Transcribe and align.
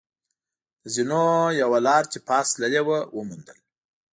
د 0.81 0.83
زینو 0.93 1.25
یوه 1.61 1.79
لار 1.87 2.03
چې 2.11 2.17
پاس 2.27 2.47
تللې 2.55 2.81
وه، 2.87 2.99
و 3.15 3.19
موندل. 3.29 3.57